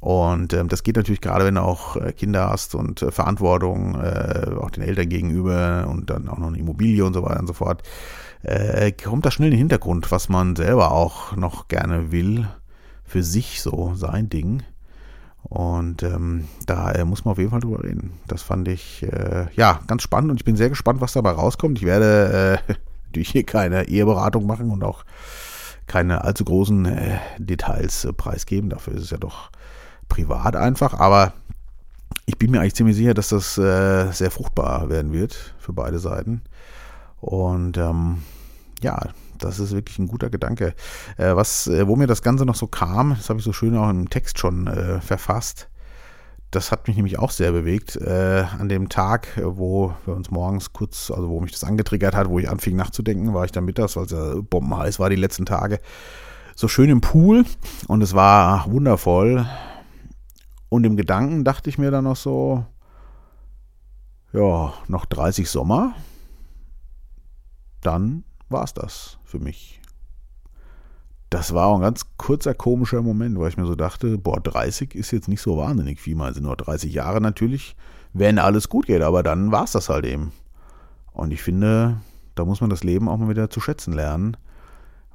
Und 0.00 0.52
ähm, 0.52 0.68
das 0.68 0.82
geht 0.82 0.96
natürlich 0.96 1.20
gerade, 1.20 1.44
wenn 1.44 1.54
du 1.54 1.62
auch 1.62 1.96
äh, 1.96 2.12
Kinder 2.12 2.50
hast 2.50 2.74
und 2.74 3.00
äh, 3.02 3.10
Verantwortung 3.10 3.94
äh, 3.94 4.50
auch 4.60 4.70
den 4.70 4.82
Eltern 4.82 5.08
gegenüber 5.08 5.86
und 5.88 6.10
dann 6.10 6.28
auch 6.28 6.38
noch 6.38 6.48
eine 6.48 6.58
Immobilie 6.58 7.04
und 7.04 7.14
so 7.14 7.22
weiter 7.22 7.40
und 7.40 7.46
so 7.46 7.54
fort, 7.54 7.82
äh, 8.42 8.92
kommt 8.92 9.24
da 9.24 9.30
schnell 9.30 9.48
in 9.48 9.52
den 9.52 9.58
Hintergrund, 9.58 10.10
was 10.10 10.28
man 10.28 10.56
selber 10.56 10.92
auch 10.92 11.36
noch 11.36 11.68
gerne 11.68 12.12
will, 12.12 12.46
für 13.04 13.22
sich 13.22 13.62
so 13.62 13.94
sein 13.94 14.28
Ding. 14.28 14.62
Und 15.44 16.02
ähm, 16.02 16.48
da 16.66 16.90
äh, 16.92 17.04
muss 17.04 17.24
man 17.24 17.32
auf 17.32 17.38
jeden 17.38 17.50
Fall 17.50 17.60
drüber 17.60 17.84
reden. 17.84 18.14
Das 18.26 18.42
fand 18.42 18.66
ich 18.66 19.02
äh, 19.02 19.46
ja 19.54 19.80
ganz 19.86 20.02
spannend 20.02 20.30
und 20.30 20.40
ich 20.40 20.44
bin 20.44 20.56
sehr 20.56 20.70
gespannt, 20.70 21.00
was 21.00 21.12
dabei 21.12 21.32
rauskommt. 21.32 21.78
Ich 21.78 21.84
werde 21.84 22.60
äh, 22.68 22.72
natürlich 23.06 23.30
hier 23.30 23.44
keine 23.44 23.88
Eheberatung 23.88 24.46
machen 24.46 24.70
und 24.70 24.82
auch 24.82 25.04
keine 25.86 26.24
allzu 26.24 26.44
großen 26.44 26.86
äh, 26.86 27.18
Details 27.38 28.04
äh, 28.04 28.12
preisgeben. 28.12 28.70
Dafür 28.70 28.94
ist 28.94 29.02
es 29.02 29.10
ja 29.10 29.18
doch 29.18 29.50
privat 30.08 30.56
einfach, 30.56 30.94
aber 30.94 31.34
ich 32.26 32.38
bin 32.38 32.50
mir 32.50 32.60
eigentlich 32.60 32.74
ziemlich 32.74 32.96
sicher, 32.96 33.14
dass 33.14 33.28
das 33.28 33.58
äh, 33.58 34.10
sehr 34.12 34.30
fruchtbar 34.30 34.88
werden 34.88 35.12
wird 35.12 35.54
für 35.58 35.72
beide 35.72 35.98
Seiten. 35.98 36.42
Und 37.20 37.76
ähm, 37.76 38.22
ja, 38.82 38.98
das 39.38 39.58
ist 39.58 39.72
wirklich 39.72 39.98
ein 39.98 40.08
guter 40.08 40.30
Gedanke. 40.30 40.74
Äh, 41.16 41.34
was, 41.36 41.66
äh, 41.66 41.86
wo 41.86 41.96
mir 41.96 42.06
das 42.06 42.22
Ganze 42.22 42.44
noch 42.44 42.54
so 42.54 42.66
kam, 42.66 43.14
das 43.16 43.28
habe 43.28 43.38
ich 43.38 43.44
so 43.44 43.52
schön 43.52 43.76
auch 43.76 43.90
im 43.90 44.10
Text 44.10 44.38
schon 44.38 44.66
äh, 44.66 45.00
verfasst. 45.00 45.68
Das 46.50 46.70
hat 46.70 46.86
mich 46.86 46.96
nämlich 46.96 47.18
auch 47.18 47.32
sehr 47.32 47.50
bewegt. 47.50 47.96
Äh, 47.96 48.44
an 48.58 48.68
dem 48.68 48.88
Tag, 48.88 49.28
wo 49.42 49.92
wir 50.04 50.14
uns 50.14 50.30
morgens 50.30 50.72
kurz, 50.72 51.10
also 51.10 51.28
wo 51.28 51.40
mich 51.40 51.50
das 51.50 51.64
angetriggert 51.64 52.14
hat, 52.14 52.28
wo 52.28 52.38
ich 52.38 52.48
anfing 52.48 52.76
nachzudenken, 52.76 53.34
war 53.34 53.44
ich 53.44 53.52
dann 53.52 53.64
mittags, 53.64 53.96
weil 53.96 54.04
es 54.04 54.12
ja 54.12 54.34
bombenheiß 54.40 55.00
war 55.00 55.10
die 55.10 55.16
letzten 55.16 55.46
Tage, 55.46 55.80
so 56.54 56.68
schön 56.68 56.90
im 56.90 57.00
Pool 57.00 57.44
und 57.88 58.02
es 58.02 58.14
war 58.14 58.70
wundervoll. 58.70 59.46
Und 60.68 60.84
im 60.84 60.96
Gedanken 60.96 61.44
dachte 61.44 61.70
ich 61.70 61.78
mir 61.78 61.90
dann 61.90 62.04
noch 62.04 62.16
so, 62.16 62.64
ja, 64.32 64.74
noch 64.88 65.06
30 65.06 65.48
Sommer, 65.48 65.94
dann 67.80 68.24
war 68.54 68.64
es 68.64 68.72
das 68.72 69.18
für 69.24 69.38
mich. 69.38 69.82
Das 71.28 71.52
war 71.52 71.66
auch 71.66 71.74
ein 71.74 71.82
ganz 71.82 72.06
kurzer 72.16 72.54
komischer 72.54 73.02
Moment, 73.02 73.38
weil 73.38 73.48
ich 73.48 73.56
mir 73.56 73.66
so 73.66 73.74
dachte, 73.74 74.16
boah, 74.16 74.40
30 74.40 74.94
ist 74.94 75.10
jetzt 75.10 75.28
nicht 75.28 75.42
so 75.42 75.58
wahnsinnig 75.58 76.00
viel, 76.00 76.14
mal 76.14 76.32
sind 76.32 76.44
nur 76.44 76.56
30 76.56 76.94
Jahre 76.94 77.20
natürlich, 77.20 77.76
wenn 78.12 78.38
alles 78.38 78.68
gut 78.68 78.86
geht, 78.86 79.02
aber 79.02 79.24
dann 79.24 79.50
war 79.50 79.64
es 79.64 79.72
das 79.72 79.88
halt 79.88 80.06
eben. 80.06 80.32
Und 81.12 81.32
ich 81.32 81.42
finde, 81.42 82.00
da 82.36 82.44
muss 82.44 82.60
man 82.60 82.70
das 82.70 82.84
Leben 82.84 83.08
auch 83.08 83.18
mal 83.18 83.28
wieder 83.28 83.50
zu 83.50 83.60
schätzen 83.60 83.92
lernen. 83.92 84.36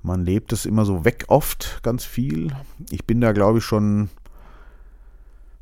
Man 0.01 0.25
lebt 0.25 0.51
es 0.51 0.65
immer 0.65 0.83
so 0.83 1.05
weg 1.05 1.25
oft, 1.29 1.79
ganz 1.83 2.03
viel. 2.03 2.53
Ich 2.89 3.05
bin 3.05 3.21
da, 3.21 3.31
glaube 3.31 3.59
ich, 3.59 3.63
schon 3.63 4.09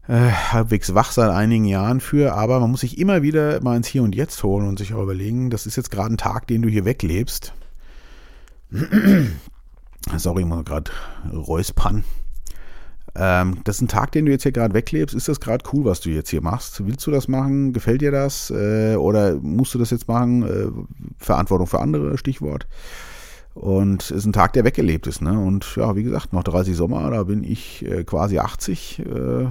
äh, 0.07 0.31
halbwegs 0.31 0.95
wach 0.95 1.11
seit 1.11 1.31
einigen 1.31 1.65
Jahren 1.65 1.99
für, 1.99 2.33
aber 2.33 2.59
man 2.59 2.71
muss 2.71 2.81
sich 2.81 2.97
immer 2.97 3.21
wieder 3.21 3.61
mal 3.61 3.77
ins 3.77 3.87
Hier 3.87 4.03
und 4.03 4.15
Jetzt 4.15 4.41
holen 4.43 4.67
und 4.67 4.79
sich 4.79 4.93
auch 4.93 5.03
überlegen, 5.03 5.49
das 5.49 5.65
ist 5.65 5.75
jetzt 5.75 5.91
gerade 5.91 6.13
ein 6.13 6.17
Tag, 6.17 6.47
den 6.47 6.61
du 6.61 6.69
hier 6.69 6.85
weglebst. 6.85 7.53
Sorry, 10.17 10.41
ich 10.41 10.47
muss 10.47 10.65
gerade 10.65 10.91
räuspern. 11.33 12.03
Ähm, 13.15 13.59
das 13.63 13.77
ist 13.77 13.81
ein 13.81 13.87
Tag, 13.87 14.11
den 14.11 14.25
du 14.25 14.31
jetzt 14.31 14.43
hier 14.43 14.51
gerade 14.51 14.73
weglebst. 14.73 15.15
Ist 15.15 15.27
das 15.27 15.39
gerade 15.39 15.63
cool, 15.73 15.85
was 15.85 16.01
du 16.01 16.09
jetzt 16.09 16.29
hier 16.29 16.41
machst? 16.41 16.85
Willst 16.85 17.05
du 17.07 17.11
das 17.11 17.27
machen? 17.27 17.73
Gefällt 17.73 18.01
dir 18.01 18.11
das? 18.11 18.51
Äh, 18.51 18.95
oder 18.95 19.35
musst 19.35 19.73
du 19.73 19.79
das 19.79 19.89
jetzt 19.89 20.07
machen? 20.07 20.43
Äh, 20.43 20.67
Verantwortung 21.17 21.67
für 21.67 21.79
andere, 21.79 22.17
Stichwort. 22.17 22.67
Und 23.53 24.03
es 24.03 24.11
ist 24.11 24.25
ein 24.25 24.33
Tag, 24.33 24.53
der 24.53 24.65
weggelebt 24.65 25.07
ist. 25.07 25.21
Ne? 25.21 25.39
Und 25.39 25.75
ja, 25.77 25.95
wie 25.95 26.03
gesagt, 26.03 26.31
noch 26.31 26.43
30 26.43 26.75
Sommer, 26.75 27.09
da 27.09 27.23
bin 27.23 27.43
ich 27.43 27.83
äh, 27.85 28.03
quasi 28.03 28.37
80. 28.37 28.99
Äh, 28.99 29.47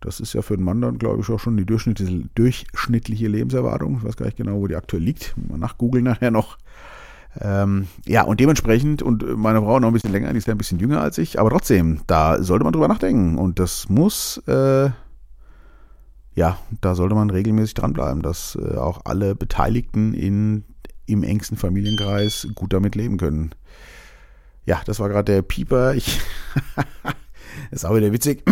das 0.00 0.18
ist 0.18 0.32
ja 0.32 0.42
für 0.42 0.54
einen 0.54 0.64
Mann 0.64 0.80
dann, 0.80 0.98
glaube 0.98 1.20
ich, 1.20 1.30
auch 1.30 1.38
schon 1.38 1.56
die 1.56 1.64
durchschnittliche, 1.64 2.24
durchschnittliche 2.34 3.28
Lebenserwartung. 3.28 3.98
Ich 3.98 4.04
weiß 4.04 4.16
gar 4.16 4.26
nicht 4.26 4.38
genau, 4.38 4.56
wo 4.56 4.66
die 4.66 4.74
aktuell 4.74 5.02
liegt. 5.02 5.34
Mal 5.36 5.58
nachgoogeln 5.58 6.02
nachher 6.02 6.32
noch. 6.32 6.58
Ähm, 7.40 7.88
ja, 8.04 8.22
und 8.22 8.40
dementsprechend, 8.40 9.02
und 9.02 9.36
meine 9.36 9.60
Frau 9.60 9.80
noch 9.80 9.88
ein 9.88 9.94
bisschen 9.94 10.12
länger, 10.12 10.32
die 10.32 10.38
ist 10.38 10.46
ja 10.46 10.54
ein 10.54 10.58
bisschen 10.58 10.78
jünger 10.78 11.00
als 11.00 11.18
ich, 11.18 11.40
aber 11.40 11.50
trotzdem, 11.50 12.00
da 12.06 12.42
sollte 12.42 12.64
man 12.64 12.72
drüber 12.72 12.88
nachdenken. 12.88 13.38
Und 13.38 13.58
das 13.58 13.88
muss, 13.88 14.42
äh, 14.46 14.90
ja, 16.34 16.58
da 16.80 16.94
sollte 16.94 17.14
man 17.14 17.30
regelmäßig 17.30 17.74
dranbleiben, 17.74 18.22
dass 18.22 18.56
äh, 18.56 18.76
auch 18.76 19.02
alle 19.04 19.34
Beteiligten 19.34 20.14
in, 20.14 20.64
im 21.06 21.22
engsten 21.22 21.56
Familienkreis 21.56 22.48
gut 22.54 22.72
damit 22.72 22.94
leben 22.94 23.16
können. 23.16 23.54
Ja, 24.64 24.80
das 24.84 25.00
war 25.00 25.08
gerade 25.08 25.32
der 25.32 25.42
Pieper. 25.42 25.94
Ich 25.94 26.20
ist 27.70 27.84
auch 27.84 27.96
wieder 27.96 28.12
witzig. 28.12 28.44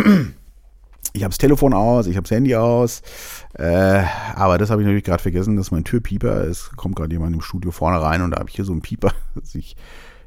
Ich 1.13 1.23
habe 1.23 1.31
das 1.31 1.37
Telefon 1.37 1.73
aus, 1.73 2.07
ich 2.07 2.15
habe 2.15 2.23
das 2.23 2.31
Handy 2.31 2.55
aus, 2.55 3.01
äh, 3.53 4.03
aber 4.35 4.57
das 4.57 4.69
habe 4.69 4.81
ich 4.81 4.85
natürlich 4.85 5.03
gerade 5.03 5.21
vergessen, 5.21 5.57
dass 5.57 5.71
mein 5.71 5.83
Türpieper, 5.83 6.45
es 6.45 6.71
kommt 6.77 6.95
gerade 6.95 7.13
jemand 7.13 7.35
im 7.35 7.41
Studio 7.41 7.71
vorne 7.71 8.01
rein 8.01 8.21
und 8.21 8.31
da 8.31 8.39
habe 8.39 8.49
ich 8.49 8.55
hier 8.55 8.63
so 8.63 8.71
einen 8.71 8.81
Pieper, 8.81 9.11
dass 9.35 9.53
ich 9.55 9.75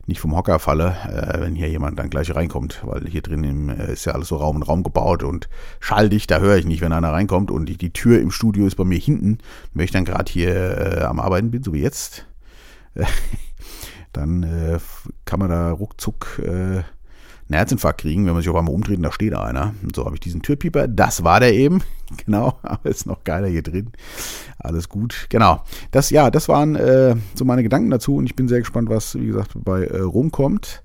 nicht 0.06 0.20
vom 0.20 0.36
Hocker 0.36 0.58
falle, 0.58 0.96
äh, 1.08 1.40
wenn 1.40 1.54
hier 1.54 1.68
jemand 1.68 1.98
dann 1.98 2.10
gleich 2.10 2.34
reinkommt, 2.34 2.82
weil 2.84 3.06
hier 3.06 3.22
drin 3.22 3.44
im, 3.44 3.68
äh, 3.70 3.92
ist 3.92 4.04
ja 4.04 4.12
alles 4.12 4.28
so 4.28 4.36
Raum 4.36 4.56
und 4.56 4.62
Raum 4.62 4.82
gebaut 4.82 5.22
und 5.22 5.48
schalldicht, 5.80 6.30
da 6.30 6.40
höre 6.40 6.56
ich 6.56 6.66
nicht, 6.66 6.82
wenn 6.82 6.92
einer 6.92 7.12
reinkommt. 7.12 7.50
Und 7.50 7.66
die, 7.66 7.78
die 7.78 7.92
Tür 7.92 8.20
im 8.20 8.30
Studio 8.30 8.66
ist 8.66 8.76
bei 8.76 8.84
mir 8.84 8.98
hinten, 8.98 9.38
wenn 9.72 9.84
ich 9.84 9.90
dann 9.90 10.04
gerade 10.04 10.30
hier 10.30 10.98
äh, 10.98 11.04
am 11.04 11.20
Arbeiten 11.20 11.50
bin, 11.50 11.62
so 11.62 11.72
wie 11.72 11.80
jetzt, 11.80 12.26
dann 14.12 14.42
äh, 14.42 14.78
kann 15.24 15.40
man 15.40 15.48
da 15.48 15.72
ruckzuck 15.72 16.38
äh, 16.44 16.82
einen 17.48 17.56
Herzinfarkt 17.56 18.00
kriegen, 18.00 18.26
wenn 18.26 18.32
man 18.32 18.42
sich 18.42 18.48
auf 18.48 18.56
einmal 18.56 18.74
umdreht 18.74 18.96
und 18.96 19.02
da 19.02 19.12
steht 19.12 19.34
einer. 19.34 19.74
Und 19.82 19.94
so 19.94 20.04
habe 20.04 20.16
ich 20.16 20.20
diesen 20.20 20.42
Türpieper. 20.42 20.88
Das 20.88 21.24
war 21.24 21.40
der 21.40 21.54
eben. 21.54 21.82
Genau, 22.26 22.58
aber 22.62 22.90
ist 22.90 23.06
noch 23.06 23.24
geiler 23.24 23.48
hier 23.48 23.62
drin. 23.62 23.90
Alles 24.58 24.90
gut. 24.90 25.26
Genau. 25.30 25.64
Das, 25.90 26.10
ja, 26.10 26.30
das 26.30 26.48
waren 26.48 26.76
äh, 26.76 27.16
so 27.34 27.44
meine 27.46 27.62
Gedanken 27.62 27.90
dazu 27.90 28.16
und 28.16 28.26
ich 28.26 28.36
bin 28.36 28.46
sehr 28.46 28.60
gespannt, 28.60 28.88
was, 28.88 29.14
wie 29.16 29.26
gesagt, 29.26 29.52
bei 29.54 29.84
äh, 29.84 30.00
rumkommt. 30.00 30.84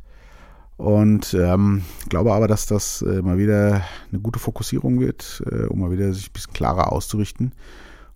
Und 0.78 1.34
ähm, 1.34 1.84
glaube 2.08 2.34
aber, 2.34 2.48
dass 2.48 2.66
das 2.68 3.02
äh, 3.02 3.22
mal 3.22 3.38
wieder 3.38 3.84
eine 4.12 4.22
gute 4.22 4.40
Fokussierung 4.40 5.02
wird, 5.02 5.44
äh, 5.52 5.66
um 5.66 5.82
mal 5.82 5.92
wieder 5.92 6.14
sich 6.14 6.30
ein 6.30 6.34
bisschen 6.34 6.54
klarer 6.54 6.94
auszurichten 6.94 7.52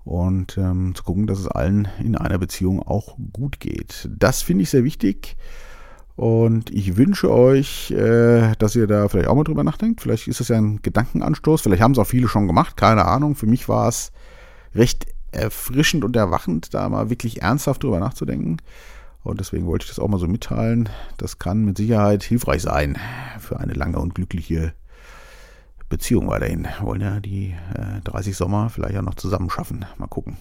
und 0.06 0.58
ähm, 0.58 0.96
zu 0.96 1.04
gucken, 1.04 1.28
dass 1.28 1.40
es 1.40 1.48
allen 1.48 1.88
in 2.00 2.16
einer 2.18 2.38
Beziehung 2.38 2.82
auch 2.82 3.18
gut 3.32 3.60
geht. 3.60 4.10
Das 4.18 4.42
finde 4.42 4.64
ich 4.64 4.70
sehr 4.70 4.84
wichtig. 4.84 5.36
Und 6.16 6.70
ich 6.70 6.96
wünsche 6.96 7.32
euch, 7.32 7.90
äh, 7.92 8.54
dass 8.60 8.76
ihr 8.76 8.86
da 8.86 9.08
vielleicht 9.08 9.30
auch 9.30 9.36
mal 9.36 9.44
drüber 9.44 9.64
nachdenkt. 9.64 10.02
Vielleicht 10.02 10.28
ist 10.28 10.42
es 10.42 10.50
ja 10.50 10.58
ein 10.58 10.82
Gedankenanstoß. 10.82 11.62
Vielleicht 11.62 11.82
haben 11.82 11.94
es 11.94 12.00
auch 12.00 12.08
viele 12.08 12.28
schon 12.28 12.48
gemacht. 12.48 12.78
Keine 12.78 13.06
Ahnung. 13.06 13.36
Für 13.36 13.48
mich 13.48 13.68
war 13.68 13.88
es 13.88 14.12
recht 14.76 15.08
erfrischend 15.32 16.04
und 16.04 16.16
erwachend, 16.16 16.76
da 16.76 16.88
mal 16.90 17.10
wirklich 17.10 17.42
ernsthaft 17.42 17.84
drüber 17.84 18.00
nachzudenken. 18.00 18.58
Und 19.24 19.40
deswegen 19.40 19.66
wollte 19.66 19.86
ich 19.86 19.90
das 19.90 20.00
auch 20.00 20.08
mal 20.08 20.20
so 20.20 20.28
mitteilen. 20.28 20.90
Das 21.18 21.40
kann 21.40 21.66
mit 21.66 21.78
Sicherheit 21.78 22.24
hilfreich 22.24 22.62
sein 22.62 22.98
für 23.40 23.60
eine 23.60 23.74
lange 23.74 23.98
und 23.98 24.14
glückliche 24.14 24.74
Beziehung 25.90 26.28
weiterhin. 26.28 26.64
Wir 26.64 26.86
wollen 26.86 27.02
ja 27.02 27.20
die 27.20 27.56
äh, 27.76 28.02
30 28.04 28.36
Sommer 28.36 28.70
vielleicht 28.70 28.98
auch 28.98 29.02
noch 29.02 29.16
zusammen 29.16 29.50
schaffen. 29.50 29.86
Mal 29.98 30.08
gucken 30.08 30.38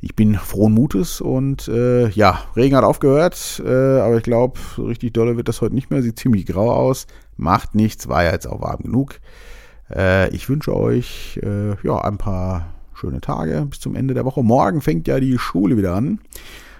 ich 0.00 0.14
bin 0.14 0.36
frohen 0.36 0.74
Mutes 0.74 1.20
und 1.20 1.66
äh, 1.68 2.08
ja, 2.10 2.42
Regen 2.54 2.76
hat 2.76 2.84
aufgehört, 2.84 3.60
äh, 3.64 3.98
aber 3.98 4.18
ich 4.18 4.22
glaube, 4.22 4.60
so 4.76 4.84
richtig 4.84 5.12
dolle 5.12 5.36
wird 5.36 5.48
das 5.48 5.60
heute 5.60 5.74
nicht 5.74 5.90
mehr. 5.90 6.02
Sieht 6.02 6.18
ziemlich 6.18 6.46
grau 6.46 6.70
aus. 6.70 7.06
Macht 7.36 7.74
nichts, 7.74 8.08
war 8.08 8.22
ja 8.22 8.32
jetzt 8.32 8.46
auch 8.46 8.60
warm 8.60 8.82
genug. 8.82 9.18
Äh, 9.92 10.28
ich 10.34 10.48
wünsche 10.48 10.74
euch 10.74 11.40
äh, 11.42 11.74
ja 11.82 11.98
ein 11.98 12.18
paar 12.18 12.74
schöne 12.94 13.20
Tage 13.20 13.66
bis 13.68 13.80
zum 13.80 13.96
Ende 13.96 14.14
der 14.14 14.24
Woche. 14.24 14.42
Morgen 14.42 14.80
fängt 14.82 15.08
ja 15.08 15.18
die 15.18 15.38
Schule 15.38 15.76
wieder 15.76 15.94
an. 15.94 16.20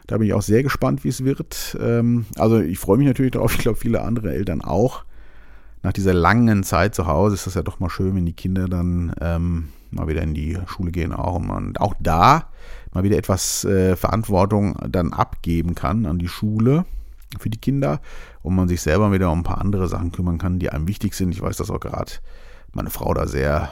Da 0.06 0.16
bin 0.18 0.26
ich 0.26 0.34
auch 0.34 0.42
sehr 0.42 0.62
gespannt, 0.62 1.04
wie 1.04 1.08
es 1.08 1.24
wird. 1.24 1.76
Ähm, 1.80 2.26
also 2.36 2.60
ich 2.60 2.78
freue 2.78 2.98
mich 2.98 3.06
natürlich 3.06 3.32
darauf. 3.32 3.52
Ich 3.54 3.60
glaube, 3.60 3.78
viele 3.78 4.02
andere 4.02 4.32
Eltern 4.32 4.62
auch. 4.62 5.04
Nach 5.82 5.92
dieser 5.92 6.14
langen 6.14 6.64
Zeit 6.64 6.94
zu 6.94 7.06
Hause 7.06 7.34
ist 7.34 7.46
das 7.46 7.54
ja 7.54 7.62
doch 7.62 7.80
mal 7.80 7.90
schön, 7.90 8.14
wenn 8.14 8.26
die 8.26 8.32
Kinder 8.32 8.68
dann 8.68 9.12
ähm, 9.20 9.68
mal 9.90 10.08
wieder 10.08 10.22
in 10.22 10.34
die 10.34 10.58
Schule 10.66 10.90
gehen 10.90 11.12
auch. 11.12 11.36
Und 11.36 11.80
auch 11.80 11.94
da 12.00 12.50
mal 12.92 13.04
wieder 13.04 13.16
etwas 13.16 13.64
äh, 13.64 13.96
Verantwortung 13.96 14.76
dann 14.88 15.12
abgeben 15.12 15.74
kann 15.74 16.06
an 16.06 16.18
die 16.18 16.28
Schule 16.28 16.84
für 17.38 17.50
die 17.50 17.60
Kinder 17.60 18.00
und 18.42 18.54
man 18.54 18.68
sich 18.68 18.80
selber 18.80 19.12
wieder 19.12 19.30
um 19.30 19.40
ein 19.40 19.44
paar 19.44 19.60
andere 19.60 19.88
Sachen 19.88 20.12
kümmern 20.12 20.38
kann, 20.38 20.58
die 20.58 20.70
einem 20.70 20.88
wichtig 20.88 21.14
sind. 21.14 21.32
Ich 21.32 21.42
weiß, 21.42 21.58
dass 21.58 21.70
auch 21.70 21.80
gerade 21.80 22.12
meine 22.72 22.90
Frau 22.90 23.12
da 23.12 23.26
sehr 23.26 23.70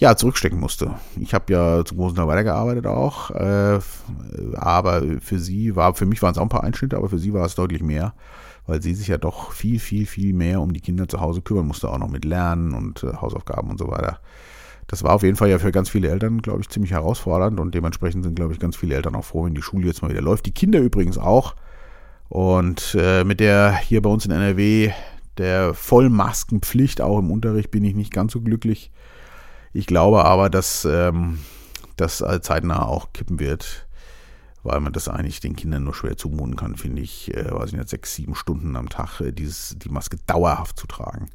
ja, 0.00 0.16
zurückstecken 0.16 0.58
musste. 0.58 0.94
Ich 1.18 1.34
habe 1.34 1.52
ja 1.52 1.84
zum 1.84 1.98
großen 1.98 2.16
Teil 2.16 2.26
weitergearbeitet 2.26 2.86
auch, 2.86 3.30
äh, 3.32 3.78
aber 4.54 5.02
für 5.20 5.38
sie 5.38 5.76
war, 5.76 5.94
für 5.94 6.06
mich 6.06 6.22
waren 6.22 6.32
es 6.32 6.38
auch 6.38 6.42
ein 6.42 6.48
paar 6.48 6.64
Einschnitte, 6.64 6.96
aber 6.96 7.10
für 7.10 7.18
sie 7.18 7.34
war 7.34 7.44
es 7.44 7.54
deutlich 7.54 7.82
mehr, 7.82 8.14
weil 8.66 8.80
sie 8.80 8.94
sich 8.94 9.08
ja 9.08 9.18
doch 9.18 9.52
viel, 9.52 9.78
viel, 9.78 10.06
viel 10.06 10.32
mehr 10.32 10.62
um 10.62 10.72
die 10.72 10.80
Kinder 10.80 11.06
zu 11.06 11.20
Hause 11.20 11.42
kümmern 11.42 11.66
musste, 11.66 11.90
auch 11.90 11.98
noch 11.98 12.08
mit 12.08 12.24
Lernen 12.24 12.72
und 12.72 13.02
äh, 13.02 13.12
Hausaufgaben 13.12 13.70
und 13.70 13.78
so 13.78 13.88
weiter 13.88 14.20
das 14.90 15.04
war 15.04 15.12
auf 15.12 15.22
jeden 15.22 15.36
Fall 15.36 15.48
ja 15.48 15.60
für 15.60 15.70
ganz 15.70 15.88
viele 15.88 16.08
Eltern, 16.08 16.42
glaube 16.42 16.62
ich, 16.62 16.68
ziemlich 16.68 16.90
herausfordernd 16.90 17.60
und 17.60 17.76
dementsprechend 17.76 18.24
sind, 18.24 18.34
glaube 18.34 18.52
ich, 18.52 18.58
ganz 18.58 18.74
viele 18.74 18.96
Eltern 18.96 19.14
auch 19.14 19.24
froh, 19.24 19.44
wenn 19.44 19.54
die 19.54 19.62
Schule 19.62 19.86
jetzt 19.86 20.02
mal 20.02 20.10
wieder 20.10 20.20
läuft. 20.20 20.46
Die 20.46 20.52
Kinder 20.52 20.80
übrigens 20.80 21.16
auch. 21.16 21.54
Und 22.28 22.96
äh, 22.98 23.22
mit 23.22 23.38
der 23.38 23.76
hier 23.76 24.02
bei 24.02 24.10
uns 24.10 24.26
in 24.26 24.32
NRW 24.32 24.90
der 25.38 25.74
Vollmaskenpflicht 25.74 27.00
auch 27.00 27.20
im 27.20 27.30
Unterricht 27.30 27.70
bin 27.70 27.84
ich 27.84 27.94
nicht 27.94 28.12
ganz 28.12 28.32
so 28.32 28.40
glücklich. 28.40 28.90
Ich 29.72 29.86
glaube 29.86 30.24
aber, 30.24 30.50
dass 30.50 30.84
ähm, 30.84 31.38
das 31.96 32.24
zeitnah 32.42 32.84
auch 32.84 33.12
kippen 33.12 33.38
wird 33.38 33.86
weil 34.62 34.80
man 34.80 34.92
das 34.92 35.08
eigentlich 35.08 35.40
den 35.40 35.56
Kindern 35.56 35.84
nur 35.84 35.94
schwer 35.94 36.16
zumuten 36.16 36.56
kann, 36.56 36.76
finde 36.76 37.02
ich, 37.02 37.34
äh, 37.34 37.50
weiß 37.50 37.70
ich 37.70 37.76
nicht, 37.76 37.88
sechs, 37.88 38.14
sieben 38.14 38.34
Stunden 38.34 38.76
am 38.76 38.88
Tag 38.88 39.20
äh, 39.20 39.32
dieses, 39.32 39.76
die 39.78 39.88
Maske 39.88 40.18
dauerhaft 40.26 40.78
zu 40.78 40.86
tragen. 40.86 41.30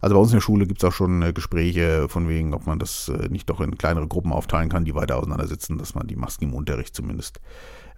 Also 0.00 0.14
bei 0.14 0.20
uns 0.20 0.30
in 0.30 0.36
der 0.36 0.42
Schule 0.42 0.66
gibt 0.66 0.82
es 0.82 0.88
auch 0.88 0.94
schon 0.94 1.22
äh, 1.22 1.32
Gespräche 1.32 2.08
von 2.08 2.28
wegen, 2.28 2.54
ob 2.54 2.66
man 2.66 2.78
das 2.78 3.08
äh, 3.08 3.28
nicht 3.28 3.50
doch 3.50 3.60
in 3.60 3.76
kleinere 3.76 4.08
Gruppen 4.08 4.32
aufteilen 4.32 4.68
kann, 4.68 4.84
die 4.84 4.94
weiter 4.94 5.16
auseinandersitzen, 5.16 5.78
dass 5.78 5.94
man 5.94 6.06
die 6.06 6.16
Masken 6.16 6.44
im 6.44 6.54
Unterricht 6.54 6.94
zumindest 6.94 7.40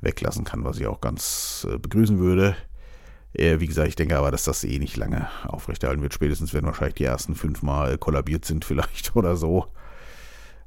weglassen 0.00 0.44
kann, 0.44 0.64
was 0.64 0.78
ich 0.78 0.86
auch 0.86 1.00
ganz 1.00 1.66
äh, 1.70 1.78
begrüßen 1.78 2.18
würde. 2.18 2.56
Äh, 3.34 3.60
wie 3.60 3.66
gesagt, 3.66 3.88
ich 3.88 3.96
denke 3.96 4.18
aber, 4.18 4.30
dass 4.30 4.44
das 4.44 4.64
eh 4.64 4.78
nicht 4.78 4.96
lange 4.96 5.28
aufrechterhalten 5.46 6.02
wird. 6.02 6.12
Spätestens, 6.12 6.52
wenn 6.52 6.64
wahrscheinlich 6.64 6.96
die 6.96 7.04
ersten 7.04 7.34
fünfmal 7.34 7.98
kollabiert 7.98 8.44
sind 8.44 8.64
vielleicht 8.66 9.16
oder 9.16 9.36
so. 9.36 9.66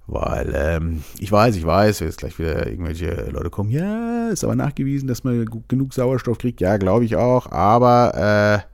Weil 0.07 0.53
ähm, 0.55 1.03
ich 1.17 1.31
weiß, 1.31 1.55
ich 1.55 1.65
weiß, 1.65 1.99
jetzt 2.01 2.19
gleich 2.19 2.37
wieder 2.37 2.67
irgendwelche 2.67 3.29
Leute 3.31 3.49
kommen, 3.49 3.71
ja, 3.71 4.29
ist 4.29 4.43
aber 4.43 4.55
nachgewiesen, 4.55 5.07
dass 5.07 5.23
man 5.23 5.45
genug 5.67 5.93
Sauerstoff 5.93 6.37
kriegt. 6.37 6.61
Ja, 6.61 6.77
glaube 6.77 7.05
ich 7.05 7.15
auch. 7.15 7.51
Aber 7.51 8.63
äh, 8.63 8.71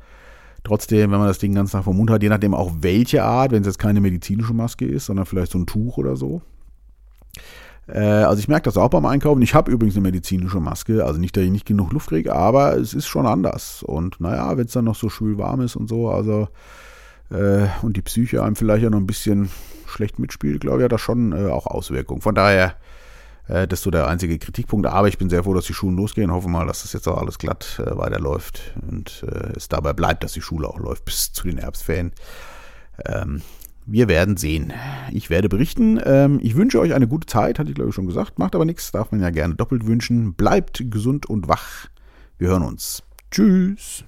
trotzdem, 0.64 1.12
wenn 1.12 1.20
man 1.20 1.28
das 1.28 1.40
Ding 1.40 1.56
ganz 1.56 1.72
nach 1.74 1.86
vom 1.86 1.98
Mund 1.98 2.10
hat, 2.10 2.22
je 2.22 2.30
nachdem 2.30 2.54
auch 2.54 2.72
welche 2.82 3.24
Art, 3.24 3.52
wenn 3.52 3.62
es 3.62 3.68
jetzt 3.68 3.80
keine 3.80 4.02
medizinische 4.02 4.54
Maske 4.54 4.86
ist, 4.86 5.06
sondern 5.06 5.26
vielleicht 5.26 5.54
so 5.54 5.60
ein 5.60 5.68
Tuch 5.68 5.98
oder 5.98 6.18
so. 6.18 6.42
Äh, 7.88 8.00
also 8.00 8.40
ich 8.40 8.48
merke 8.50 8.64
das 8.64 8.78
auch 8.78 8.90
beim 8.90 9.06
Einkaufen. 9.06 9.42
Ich 9.42 9.54
habe 9.54 9.72
übrigens 9.72 9.96
eine 9.96 10.04
medizinische 10.04 10.60
Maske, 10.60 11.06
also 11.06 11.20
nicht, 11.20 11.36
dass 11.38 11.44
ich 11.44 11.52
nicht 11.52 11.66
genug 11.66 11.94
Luft 11.94 12.10
kriege, 12.10 12.36
aber 12.36 12.78
es 12.78 12.94
ist 12.94 13.08
schon 13.08 13.26
anders. 13.26 13.84
Und 13.84 14.20
naja, 14.20 14.58
wenn 14.58 14.66
es 14.66 14.74
dann 14.74 14.86
noch 14.86 14.96
so 14.96 15.10
schwül 15.10 15.38
warm 15.38 15.62
ist 15.62 15.78
und 15.78 15.88
so, 15.88 16.10
also 16.10 16.50
äh, 17.30 17.68
und 17.82 17.98
die 17.98 18.02
Psyche 18.02 18.44
einem 18.44 18.56
vielleicht 18.56 18.84
ja 18.84 18.90
noch 18.90 19.00
ein 19.00 19.08
bisschen 19.08 19.50
schlecht 19.92 20.20
mitspielt, 20.20 20.62
glaube 20.62 20.80
ich, 20.80 20.84
hat 20.86 20.92
das 20.92 21.02
schon 21.02 21.32
äh, 21.34 21.50
auch 21.50 21.68
Auswirkungen. 21.68 22.22
Von 22.22 22.36
daher, 22.36 22.76
äh, 23.48 23.68
das 23.68 23.80
ist 23.80 23.84
so 23.84 23.92
der 23.92 24.08
einzige 24.08 24.40
Kritikpunkt. 24.40 24.88
Aber 24.88 25.08
ich 25.08 25.18
bin 25.18 25.30
sehr 25.30 25.44
froh, 25.44 25.54
dass 25.54 25.66
die 25.66 25.74
Schulen 25.74 25.96
losgehen. 25.96 26.32
Hoffe 26.32 26.50
mal, 26.50 26.68
dass 26.68 26.84
das 26.84 26.94
jetzt 26.94 27.08
auch 27.08 27.18
alles 27.18 27.38
glatt 27.38 27.82
äh, 27.86 27.98
weiterläuft 27.98 28.74
und 28.90 29.24
äh, 29.28 29.54
es 29.56 29.70
dabei 29.70 29.94
bleibt, 29.94 30.24
dass 30.24 30.34
die 30.34 30.42
Schule 30.42 30.68
auch 30.68 30.80
läuft 30.80 31.06
bis 31.06 31.32
zu 31.34 31.44
den 31.44 31.58
Herbstferien. 31.58 32.12
Ähm, 33.06 33.42
wir 33.86 34.08
werden 34.08 34.38
sehen. 34.38 34.74
Ich 35.12 35.30
werde 35.30 35.50
berichten. 35.50 36.00
Ähm, 36.04 36.40
ich 36.42 36.56
wünsche 36.56 36.80
euch 36.80 36.94
eine 36.94 37.08
gute 37.08 37.26
Zeit, 37.26 37.60
hatte 37.60 37.70
ich 37.70 37.76
glaube 37.76 37.90
ich 37.90 37.96
schon 37.96 38.08
gesagt. 38.08 38.40
Macht 38.40 38.56
aber 38.56 38.66
nichts, 38.66 38.92
darf 38.92 39.12
man 39.12 39.22
ja 39.22 39.32
gerne 39.32 39.56
doppelt 39.56 39.86
wünschen. 39.86 40.34
Bleibt 40.34 40.84
gesund 40.92 41.26
und 41.26 41.48
wach. 41.48 41.88
Wir 42.38 42.50
hören 42.50 42.64
uns. 42.64 43.04
Tschüss. 43.32 44.06